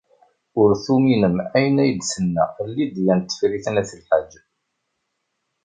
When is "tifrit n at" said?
3.21-3.91